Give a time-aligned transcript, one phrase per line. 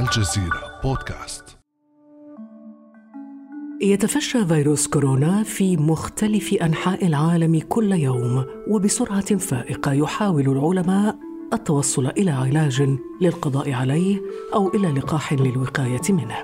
[0.00, 1.58] الجزيرة بودكاست.
[3.82, 11.16] يتفشى فيروس كورونا في مختلف أنحاء العالم كل يوم وبسرعة فائقة يحاول العلماء
[11.52, 14.20] التوصل إلى علاج للقضاء عليه
[14.54, 16.36] أو إلى لقاح للوقاية منه.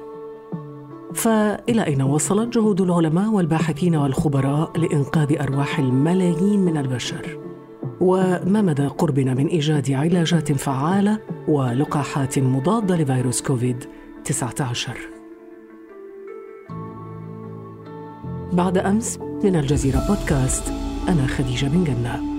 [1.15, 7.44] فإلى أين وصلت جهود العلماء والباحثين والخبراء لإنقاذ أرواح الملايين من البشر؟
[8.01, 11.19] وما مدى قربنا من إيجاد علاجات فعالة
[11.49, 13.85] ولقاحات مضادة لفيروس كوفيد
[14.25, 14.97] 19
[18.53, 20.73] بعد أمس من الجزيرة بودكاست
[21.09, 22.35] أنا خديجة بن جنة.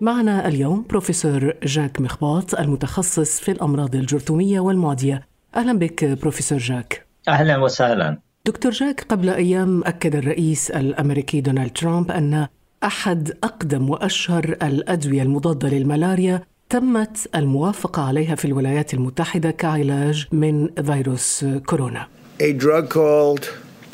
[0.00, 5.28] معنا اليوم بروفيسور جاك مخباط المتخصص في الأمراض الجرثومية والمعدية.
[5.56, 7.06] أهلا بك بروفيسور جاك.
[7.28, 8.31] أهلا وسهلا.
[8.46, 12.46] دكتور جاك قبل أيام أكد الرئيس الأمريكي دونالد ترامب أن
[12.84, 21.44] أحد أقدم وأشهر الأدوية المضادة للملاريا تمت الموافقة عليها في الولايات المتحدة كعلاج من فيروس
[21.66, 22.08] كورونا.
[22.42, 23.44] A drug called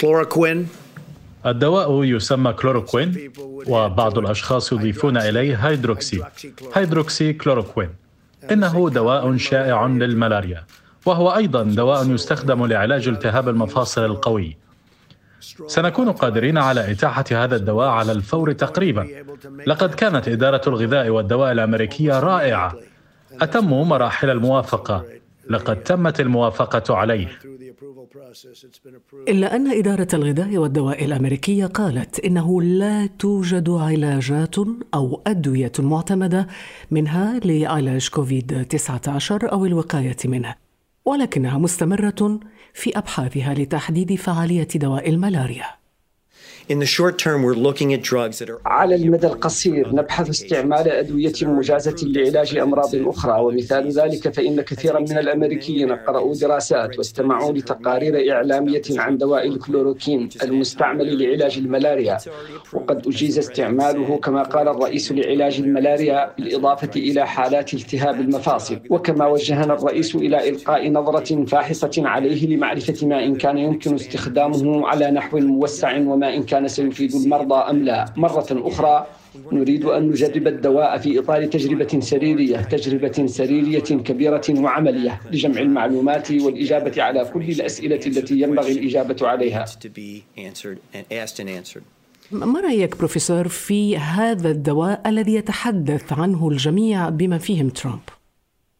[0.03, 0.67] chloroquine.
[1.47, 3.33] الدواء يسمى كلوروكوين
[3.67, 6.25] وبعض الأشخاص يضيفون إليه هيدروكسي
[6.75, 7.89] هيدروكسي كلوروكوين.
[8.51, 10.65] إنه دواء شائع للملاريا.
[11.07, 14.57] وهو أيضا دواء يستخدم لعلاج التهاب المفاصل القوي.
[15.67, 19.09] سنكون قادرين على إتاحة هذا الدواء على الفور تقريبا.
[19.67, 22.75] لقد كانت إدارة الغذاء والدواء الأمريكية رائعة.
[23.41, 25.05] أتموا مراحل الموافقة.
[25.51, 27.29] لقد تمت الموافقة عليه.
[29.29, 34.57] إلا أن إدارة الغذاء والدواء الأمريكية قالت إنه لا توجد علاجات
[34.95, 36.47] أو أدوية معتمدة
[36.91, 40.68] منها لعلاج كوفيد 19 أو الوقاية منه.
[41.09, 42.41] ولكنها مستمرة
[42.75, 45.67] في أبحاثها لتحديد فعالية دواء الملاريا.
[48.67, 55.19] على المدى القصير نبحث استعمال أدوية مجازة لعلاج أمراض أخرى ومثال ذلك فإن كثيرا من
[55.19, 62.19] الأمريكيين قرأوا دراسات واستمعوا لتقارير إعلامية عن دواء الكلوروكين المستعمل لعلاج الملاريا.
[62.73, 68.79] وقد أجيز استعماله كما قال الرئيس لعلاج الملاريا بالإضافة إلى حالات التهاب المفاصل.
[68.91, 75.11] وكما وجهنا الرئيس إلى إلقاء نظرة فاحصة عليه لمعرفة ما إن كان يمكن استخدامه على
[75.11, 79.07] نحو موسع وما إن كان سيفيد المرضى أم لا مرة أخرى
[79.53, 87.03] نريد أن نجرب الدواء في إطار تجربة سريرية تجربة سريرية كبيرة وعملية لجمع المعلومات والإجابة
[87.03, 89.65] على كل الأسئلة التي ينبغي الإجابة عليها.
[92.31, 98.01] ما رأيك بروفيسور في هذا الدواء الذي يتحدث عنه الجميع بما فيهم ترامب؟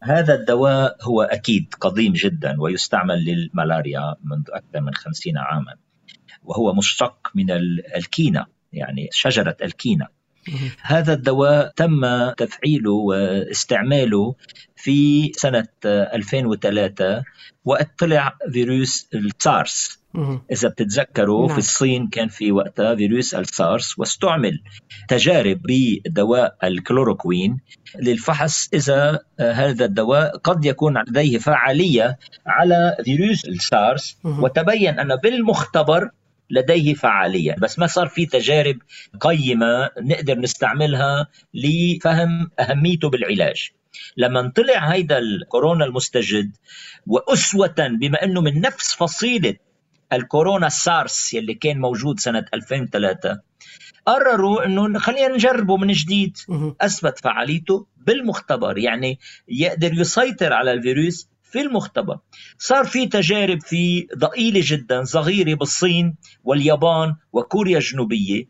[0.03, 5.75] هذا الدواء هو أكيد قديم جدا ويستعمل للملاريا منذ أكثر من خمسين عاما
[6.49, 10.07] وهو مشتق من ال- الكينة يعني شجرة الكينة
[10.81, 12.01] هذا الدواء تم
[12.37, 14.35] تفعيله واستعماله
[14.75, 17.23] في سنة 2003
[17.65, 19.99] وقت طلع فيروس السارس.
[20.51, 21.53] إذا بتتذكروا نعم.
[21.53, 24.59] في الصين كان في وقتها فيروس السارس واستعمل
[25.07, 27.57] تجارب بدواء الكلوروكوين
[27.99, 34.17] للفحص إذا آه، هذا الدواء قد يكون لديه فعالية على فيروس السارس.
[34.23, 36.09] وتبين أن بالمختبر
[36.49, 37.55] لديه فعالية.
[37.61, 38.77] بس ما صار في تجارب
[39.19, 43.69] قيمة نقدر نستعملها لفهم أهميته بالعلاج.
[44.17, 46.57] لما طلع هيدا الكورونا المستجد
[47.07, 49.55] وأسوة بما أنه من نفس فصيلة
[50.13, 53.39] الكورونا السارس يلي كان موجود سنة 2003
[54.05, 56.37] قرروا أنه خلينا نجربه من جديد.
[56.81, 58.77] أثبت فعاليته بالمختبر.
[58.77, 62.17] يعني يقدر يسيطر على الفيروس في المختبر.
[62.57, 68.45] صار في تجارب في ضئيلة جدا صغيرة بالصين واليابان وكوريا الجنوبية.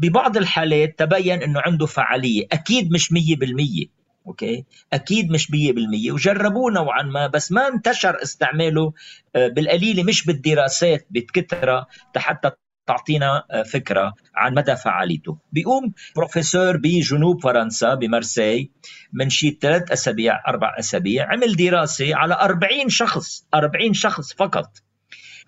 [0.00, 2.46] ببعض الحالات تبين أنه عنده فعالية.
[2.52, 3.86] أكيد مش 100%
[4.26, 8.92] Okay؟ أكيد مش 100% وجربوه نوعا ما بس ما انتشر استعماله
[9.36, 11.86] آه، بالقليلة مش بالدراسات بكثره
[12.16, 12.50] حتى
[12.86, 15.38] تعطينا آه، فكرة عن مدى فعاليته.
[15.52, 18.70] بيقوم بروفيسور بجنوب فرنسا بمارسي
[19.12, 24.70] من شي ثلاث أسابيع أربع أسابيع عمل دراسة على 40 شخص 40 شخص فقط.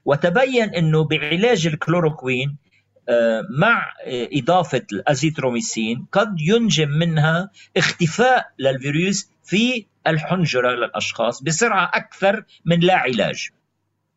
[0.05, 2.57] وتبين إنه بعلاج الكلوروكوين
[3.09, 12.45] آه، مع آه، إضافة الأزيتروميسين قد ينجم منها اختفاء للفيروس في الحنجرة للأشخاص بسرعة أكثر
[12.65, 13.49] من لا علاج.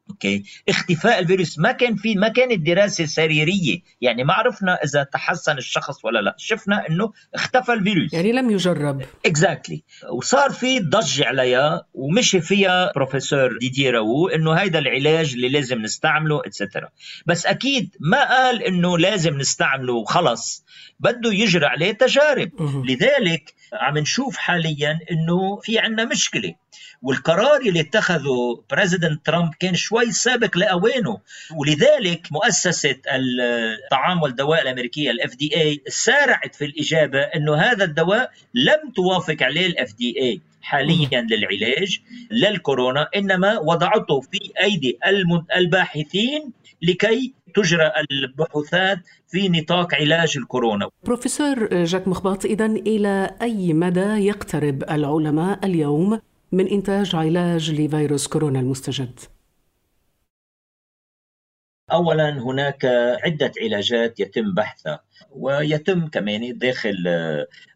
[0.10, 3.80] okay اختفاء الفيروس ما كان في ما كانت دراسه سريرية.
[4.02, 6.36] يعني ما عرفنا إذا تحسن الشخص ولا لا.
[6.38, 8.14] شفنا إنه اختفى الفيروس.
[8.14, 9.02] يعني لم يجرب.
[9.26, 10.10] exactly exactly.
[10.14, 16.42] وصار في ضجة عليها ومشي فيها بروفيسور ديدييه راوو إنه هيدا العلاج اللي لازم نستعمله
[16.46, 16.90] etcetera
[17.26, 20.66] بس أكيد ما قال إنه لازم نستعمله وخلص.
[21.00, 22.50] بده يجرى عليه تجارب.
[22.90, 26.56] لذلك عم نشوف حاليا إنه في عندنا مشكلة.
[27.02, 31.20] والقرار اللي اتخذه president ترامب كان شوي سابق لأوانه.
[31.56, 39.38] ولذلك مؤسسة الطعام والدواء الأمريكية ال FDA سارعت في الإجابة إنه هذا الدواء لم توافق
[39.42, 42.00] عليه ال FDA حاليا للعلاج
[42.32, 45.00] للكورونا إنما وضعته في أيدي
[45.56, 46.52] الباحثين
[46.82, 48.98] لكي تجرى البحوثات
[49.28, 50.90] في نطاق علاج الكورونا.
[51.04, 58.60] بروفيسور جاك مخباط إذا إلى أي مدى يقترب العلماء اليوم من إنتاج علاج لفيروس كورونا
[58.60, 59.20] المستجد؟
[61.92, 62.86] اولا هناك
[63.26, 66.96] عدة علاجات يتم بحثها ويتم كمان داخل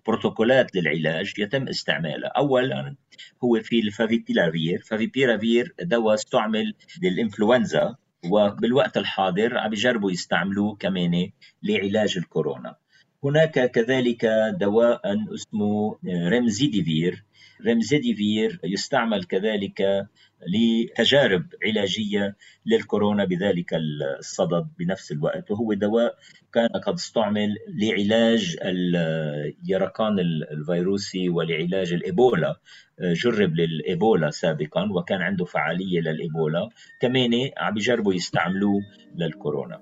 [0.07, 2.29] بروتوكولات للعلاج يتم استعمالها.
[2.29, 2.95] اولا
[3.43, 7.95] هو في الفافيبيرافير فافيبيرافير دواء استعمل للإنفلونزا.
[8.31, 11.31] وبالوقت الحاضر عم يجربوا يستعملوه كمان
[11.63, 12.75] لعلاج الكورونا.
[13.23, 14.25] هناك كذلك
[14.59, 15.01] دواء
[15.33, 17.23] اسمه ريمزيديفير
[17.65, 20.07] ريمزيديفير يستعمل كذلك
[20.47, 22.35] لتجارب علاجية
[22.65, 23.73] للكورونا بذلك
[24.19, 26.15] الصدد بنفس الوقت وهو دواء
[26.53, 30.19] كان قد استعمل لعلاج اليرقان
[30.51, 32.55] الفيروسي ولعلاج الإيبولا
[33.01, 36.69] جرب للإيبولا سابقا وكان عنده فعالية للإيبولا
[37.01, 38.81] كمان عم يجربوا يستعملوه
[39.15, 39.81] للكورونا.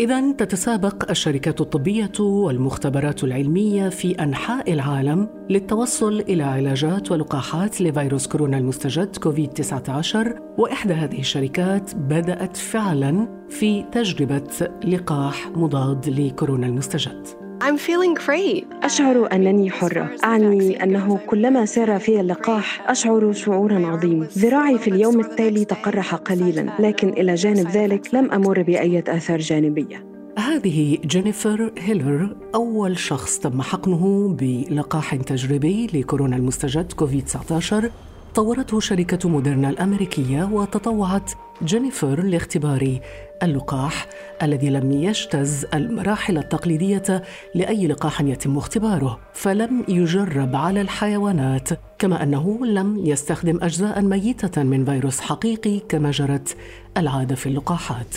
[0.00, 8.58] إذا تتسابق الشركات الطبية والمختبرات العلمية في أنحاء العالم للتوصل إلى علاجات ولقاحات لفيروس كورونا
[8.58, 17.47] المستجد كوفيد 19 وإحدى هذه الشركات بدأت فعلا في تجربة لقاح مضاد لكورونا المستجد.
[17.60, 18.84] I'm feeling great.
[18.84, 20.10] أشعر أنني حرة.
[20.24, 24.22] أعني أنه كلما سار في اللقاح أشعر شعورا عظيم.
[24.38, 30.06] ذراعي في اليوم التالي تقرح قليلا لكن إلى جانب ذلك لم أمر بأي آثار جانبية
[30.38, 37.90] هذه جينيفر هيلر أول شخص تم حقنه بلقاح تجريبي لكورونا المستجد كوفيد 19
[38.34, 41.32] طورته شركة موديرنا الأمريكية وتطوعت
[41.62, 42.98] جينيفر لاختبار
[43.42, 44.06] اللقاح
[44.42, 47.22] الذي لم يجتز المراحل التقليدية
[47.54, 51.68] لأي لقاح يتم اختباره فلم يجرب على الحيوانات
[51.98, 56.56] كما أنه لم يستخدم أجزاء ميتة من فيروس حقيقي كما جرت
[56.96, 58.16] العادة في اللقاحات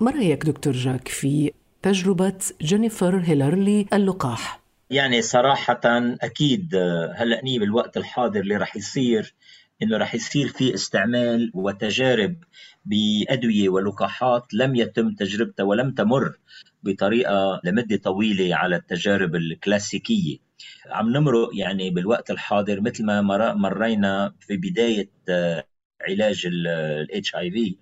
[0.00, 1.52] ما رأيك دكتور جاك في
[1.82, 5.80] تجربة جينيفر هيلر للقاح؟ يعني صراحة
[6.22, 6.74] أكيد
[7.14, 9.34] هلأ بالوقت الحاضر اللي رح يصير
[9.82, 12.36] إنه رح يصير في استعمال وتجارب
[12.84, 16.38] بأدوية ولقاحات لم يتم تجربتها ولم تمر
[16.82, 20.38] بطريقة لمدة طويلة على التجارب الكلاسيكية.
[20.86, 23.20] عم نمرق يعني بالوقت الحاضر مثل ما
[23.54, 25.64] مرينا في بداية آه،
[26.08, 27.76] علاج ال HIV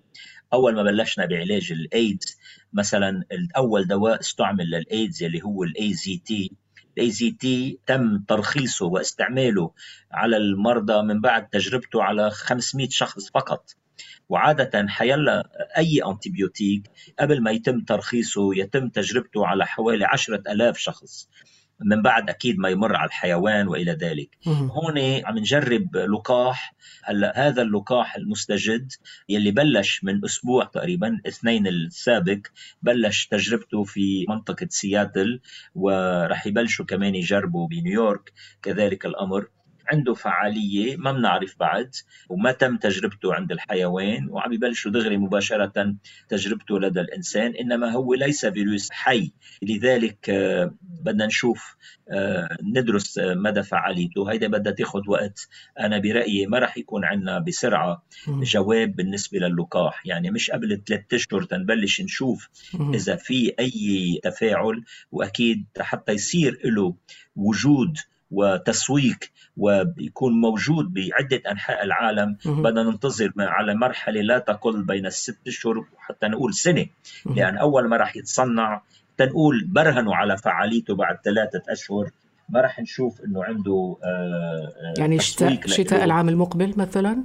[0.53, 2.37] أول ما بلشنا بعلاج الايدز
[2.73, 3.23] مثلا
[3.57, 6.51] اول دواء استعمل للايدز اللي هو ال AZT
[6.97, 9.71] ال AZT تم ترخيصه واستعماله
[10.11, 13.69] على المرضى من بعد تجربته على 500 شخص فقط.
[14.29, 21.29] وعادة حيلا أي antibiotic قبل ما يتم ترخيصه يتم تجربته على حوالي عشرة ألاف شخص.
[21.83, 24.37] من بعد أكيد ما يمر على الحيوان وإلى ذلك.
[24.47, 26.75] هون عم نجرب لقاح.
[27.03, 28.91] هلأ هذا اللقاح المستجد
[29.29, 32.39] يلي بلش من أسبوع تقريبا الاثنين السابق
[32.81, 35.39] بلش تجربته في منطقة سياتل
[35.75, 38.31] ورح يبلشوا كمان يجربوا بنيويورك.
[38.61, 39.47] كذلك الأمر.
[39.87, 41.95] عنده فعالية ما بنعرف بعد
[42.29, 45.95] وما تم تجربته عند الحيوان وعم يبلشوا دغري مباشرة
[46.29, 49.31] تجربته لدى الإنسان إنما هو ليس فيروس حي.
[49.61, 51.75] لذلك آه، بدنا نشوف
[52.09, 54.31] آه، ندرس مدى فعاليته.
[54.31, 55.47] هيدا بدها تاخذ وقت.
[55.79, 61.43] أنا برأيي ما رح يكون عندنا بسرعة جواب بالنسبة للقاح يعني مش قبل ثلاثة أشهر
[61.43, 62.49] تنبلش نشوف
[62.93, 66.95] إذا في أي تفاعل وأكيد حتى يصير له
[67.35, 67.97] وجود
[68.31, 69.17] وتسويق
[69.57, 72.37] ويكون موجود بعدة أنحاء العالم.
[72.45, 76.85] بدنا ننتظر على مرحلة لا تقل بين الست أشهر حتى نقول سنة.
[77.35, 78.81] لأن أول ما راح يتصنع
[79.17, 82.09] تنقول برهنوا على فعاليته بعد ثلاثة أشهر.
[82.49, 87.23] ما راح نشوف إنه عنده آه, آه، يعني شتاء شتاء العام المقبل مثلا؟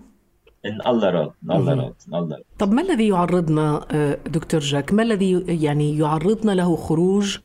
[0.66, 4.92] إن الله راد إن الله راد إن الله طب ما الذي يعرضنا آه، دكتور جاك؟
[4.92, 7.38] ما الذي يعني يعرضنا له خروج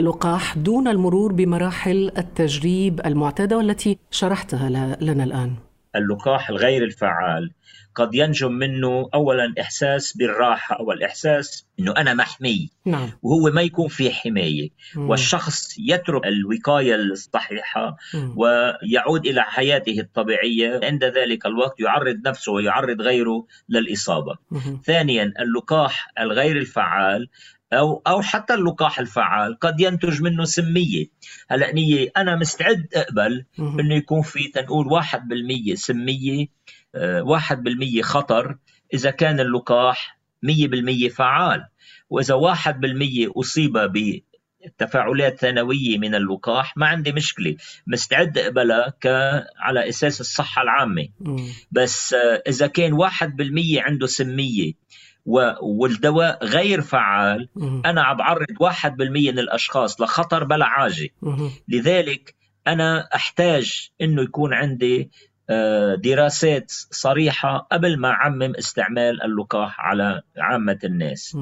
[0.00, 4.68] لقاح دون المرور بمراحل التجريب المعتادة والتي شرحتها
[5.00, 5.54] لنا الآن
[5.96, 7.50] اللقاح الغير الفعال
[7.94, 13.10] قد ينجم منه اولا إحساس بالراحة أو الاحساس إنه أنا محمي نعم.
[13.22, 15.10] وهو ما يكون في حماية مم.
[15.10, 18.34] والشخص يترك الوقاية الصحيحة مم.
[18.36, 24.80] ويعود إلى حياته الطبيعية عند ذلك الوقت يعرض نفسه ويعرض غيره للإصابة مم.
[24.84, 27.28] ثانيا اللقاح الغير الفعال
[27.72, 31.06] أو أو حتى اللقاح الفعال قد ينتج منه سمية.
[31.50, 36.48] هلا نيه أنا مستعد أقبل إنه يكون في تنقول 1% سمية 1%
[36.94, 38.56] آه، خطر
[38.94, 41.66] إذا كان اللقاح 100% فعال.
[42.10, 43.76] وإذا 1% أصيب
[44.78, 47.56] تفاعلات ثانوية من اللقاح ما عندي مشكلة.
[47.86, 49.06] مستعد أقبلها ك...
[49.58, 51.08] على أساس الصحة العامة.
[51.72, 54.72] بس آه، إذا كان واحد بالمية عنده سمية
[55.62, 57.48] والدواء غير فعال.
[57.86, 61.08] أنا عم بعرض واحد بالمية من الأشخاص لخطر بلا عاجة
[61.68, 62.34] لذلك
[62.66, 65.10] أنا أحتاج أنه يكون عندي
[65.50, 71.36] آه، دراسات صريحة قبل ما أعمم استعمال اللقاح على عامة الناس.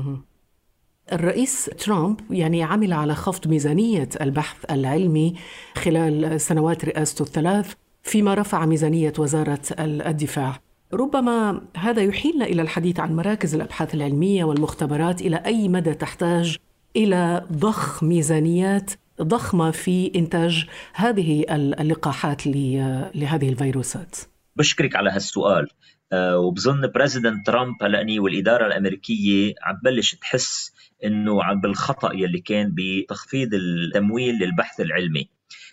[1.13, 5.35] الرئيس ترامب يعني عمل على خفض ميزانية البحث العلمي
[5.75, 10.61] خلال سنوات رئاسته الثلاث فيما رفع ميزانية وزارة الدفاع.
[10.93, 16.57] ربما هذا يحيلنا إلى الحديث عن مراكز الأبحاث العلمية والمختبرات إلى أي مدى تحتاج
[16.97, 18.91] إلى ضخ ميزانيات
[19.23, 21.45] ضخمة في إنتاج هذه
[21.81, 24.17] اللقاحات لهذه الفيروسات.
[24.57, 25.69] بشكرك على هالسؤال
[26.13, 30.73] أه وبظن بريزيدنت ترامب هلأني والإدارة الأمريكية عم تبلش تحس
[31.05, 35.29] إنه عم بالخطأ يلي كان بتخفيض التمويل للبحث العلمي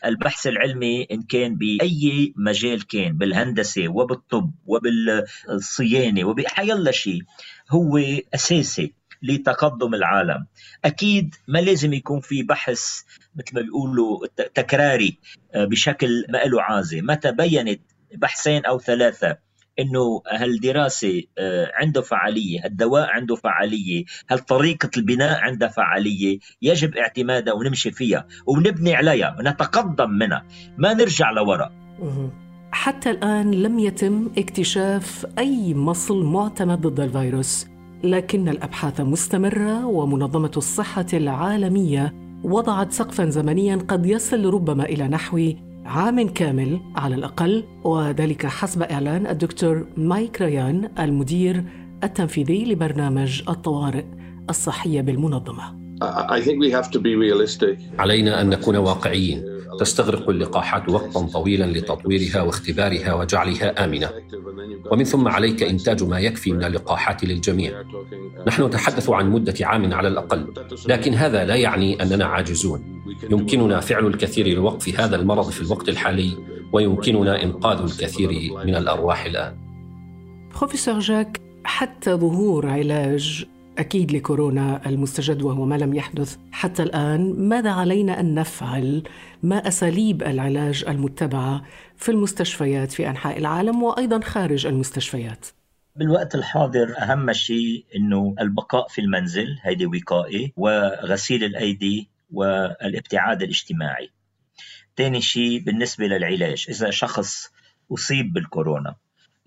[0.06, 7.22] البحث العلمي إن كان بأي مجال كان بالهندسة وبالطب وبالصيانة وبحيالله شيء
[7.72, 7.98] هو
[8.34, 8.94] أساسي
[9.24, 10.48] لتقدم العالم.
[10.86, 13.02] أكيد ما لازم يكون في بحث
[13.36, 15.20] مثل ما بيقولوا تكراري
[15.56, 17.02] آه، بشكل ما له عازة.
[17.02, 17.82] متى بينت
[18.16, 19.38] بحثين أو ثلاثة؟
[19.80, 27.54] إنه هالدراسه آه، عنده فعالية، الدواء عنده فعالية، هل طريقة البناء عندها فعالية، يجب اعتمادها
[27.54, 30.46] ونمشي فيها ونبني عليها ونتقدم منها،
[30.78, 31.72] ما نرجع لورا.
[32.72, 37.68] حتى الآن لم يتم اكتشاف أي مصل معتمد ضد الفيروس،
[38.04, 42.14] لكن الأبحاث مستمرة ومنظمة الصحة العالمية
[42.44, 45.54] وضعت سقفا زمنيا قد يصل ربما إلى نحو
[45.86, 51.64] عام كامل على الأقل وذلك حسب إعلان الدكتور مايك ريان المدير
[52.04, 54.04] التنفيذي لبرنامج الطوارئ
[54.50, 55.64] الصحية بالمنظمة.
[58.00, 59.44] علينا أن نكون واقعيين.
[59.80, 64.10] تستغرق اللقاحات وقتا طويلا لتطويرها واختبارها وجعلها آمنة.
[64.92, 67.84] ومن ثم عليك إنتاج ما يكفي من اللقاحات للجميع.
[68.48, 70.54] نحن نتحدث عن مدة عام على الأقل
[70.88, 72.93] لكن هذا لا يعني أننا عاجزون.
[73.32, 76.38] يمكننا فعل الكثير لوقف هذا المرض في الوقت الحالي
[76.74, 78.30] ويمكننا إنقاذ الكثير
[78.66, 79.58] من الأرواح الآن.
[80.56, 83.46] بروفيسور جاك حتى ظهور علاج
[83.78, 89.04] أكيد لكورونا المستجد وهو ما لم يحدث حتى الآن ماذا علينا أن نفعل؟
[89.44, 91.64] ما أساليب العلاج المتبعة
[91.98, 95.48] في المستشفيات في أنحاء العالم وأيضا خارج المستشفيات؟
[95.96, 104.10] بالوقت الحاضر أهم شيء أنه البقاء في المنزل هيدي وقائي وغسيل الأيدي والابتعاد الاجتماعي.
[104.98, 107.52] ثاني شيء بالنسبة للعلاج إذا شخص
[107.94, 108.96] أصيب بالكورونا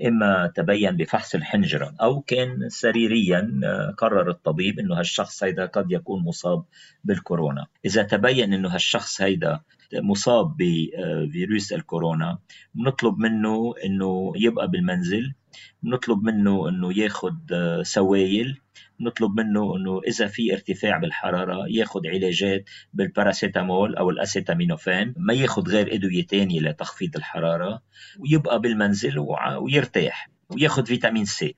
[0.06, 6.22] إما تبين بفحص الحنجرة أو كان سريريا آه، قرر الطبيب أنه هالشخص هيدا قد يكون
[6.24, 6.64] مصاب
[7.04, 7.66] بالكورونا.
[7.84, 9.60] إذا تبين أنه هالشخص هيدا
[9.94, 12.38] مصاب بفيروس الكورونا
[12.74, 15.34] بنطلب منه أنه يبقى بالمنزل
[15.82, 18.56] بنطلب منه أنه ياخذ آه، سوائل
[19.00, 25.94] نطلب منه إنه إذا في ارتفاع بالحرارة ياخذ علاجات بالباراسيتامول أو الاسيتامينوفين ما ياخذ غير
[25.94, 27.82] ادويه ثانية لتخفيض الحرارة
[28.18, 29.18] ويبقى بالمنزل
[29.58, 31.56] ويرتاح وياخذ فيتامين سي.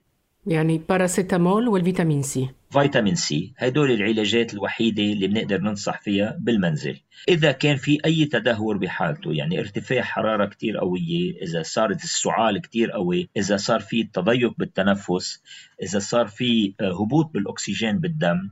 [0.49, 7.00] يعني باراسيتامول والفيتامين سي فيتامين سي هدول العلاجات الوحيدة اللي بنقدر ننصح فيها بالمنزل.
[7.28, 12.90] إذا كان في أي تدهور بحالته يعني ارتفاع حرارة كتير قوية إذا صارت السعال كتير
[12.90, 15.43] قوي إذا صار في تضيق بالتنفس
[15.83, 18.50] إذا صار في آه، هبوط بالأكسجين بالدم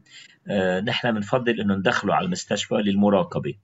[0.48, 3.54] آه، نحن بنفضل إنه ندخله على المستشفى للمراقبة.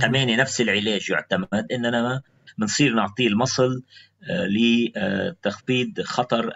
[0.00, 2.22] كمان نفس العلاج يعتمد إننا
[2.58, 3.82] بنصير نعطيه المصل
[4.30, 6.52] آه، لتخفيض خطر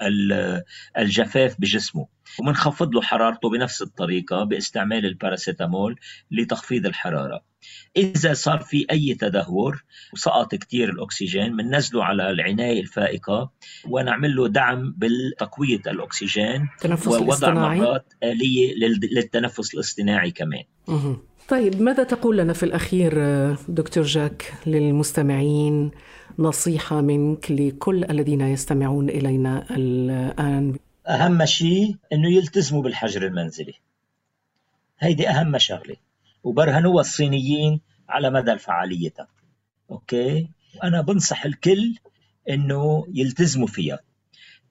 [0.99, 2.07] الجفاف بجسمه.
[2.40, 5.97] وبنخفض له حرارته بنفس الطريقة باستعمال الباراسيتامول
[6.30, 7.42] لتخفيض الحرارة.
[7.97, 13.50] إذا صار في أي تدهور وسقط كتير الأكسجين بننزله على العناية الفائقة
[13.88, 16.68] ونعمل له دعم بتقوية الأكسجين
[17.23, 18.75] ووضع مهارات آلية
[19.14, 20.64] للتنفس الاصطناعي كمان.
[21.49, 23.12] طيب ماذا تقول لنا في الأخير
[23.69, 25.90] دكتور جاك للمستمعين
[26.38, 30.78] نصيحة منك لكل الذين يستمعون إلينا الآن؟
[31.09, 33.75] أهم شيء أنه يلتزموا بالحجر المنزلي.
[34.99, 35.97] هيدي أهم شغلة.
[36.45, 39.28] وبرهنوها الصينيين على مدى فعاليتها
[39.90, 40.49] أوكي؟
[40.85, 41.95] أنا بنصح الكل
[42.50, 43.99] أنه يلتزموا فيها.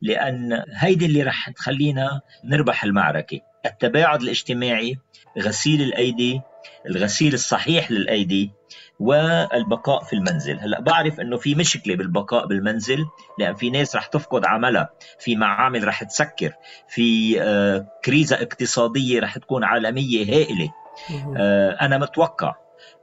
[0.01, 3.39] لأن هيدي اللي رح تخلينا نربح المعركة.
[3.65, 4.97] التباعد الاجتماعي
[5.39, 6.41] غسيل الأيدي
[6.85, 8.51] الغسيل الصحيح للأيدي
[8.99, 10.59] والبقاء في المنزل.
[10.59, 13.05] هلأ بعرف إنه في مشكلة بالبقاء بالمنزل
[13.39, 16.53] لأن في ناس رح تفقد عملها في معامل رح تسكر
[16.89, 20.73] في آه، كريزة اقتصادية رح تكون عالمية هائلة.
[21.37, 22.55] آه، أنا متوقع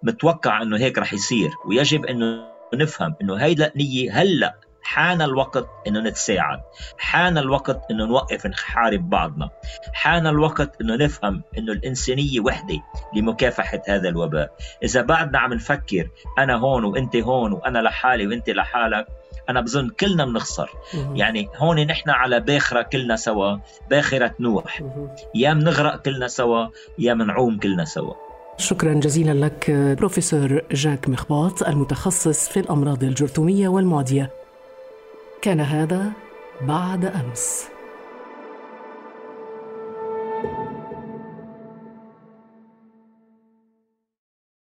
[0.03, 4.55] متوقع إنه هيك رح يصير ويجب إنه نفهم إنه هيدا نية هلأ
[4.85, 6.61] حان الوقت إنه نتساعد.
[6.99, 9.51] حان الوقت إنه نوقف نحارب بعضنا.
[9.93, 12.81] حان الوقت إنه نفهم إنه الإنسانية وحدة
[13.17, 14.57] لمكافحة هذا الوباء.
[14.83, 19.07] إذا بعدنا عم نفكر أنا هون وأنت هون وأنا لحالي وأنت لحالك
[19.49, 20.71] أنا بظن كلنا بنخسر.
[21.15, 23.57] يعني هون نحن على باخرة كلنا سوا
[23.91, 24.83] باخرة نوح.
[25.35, 26.67] يا منغرق كلنا سوا
[26.99, 28.15] يا منعوم كلنا سوا.
[28.59, 34.44] شكرا جزيلا لك بروفيسور جاك مخباط المتخصص في الأمراض الجرثومية والمعدية.
[35.45, 36.13] كان هذا
[36.61, 37.74] بعد أمس.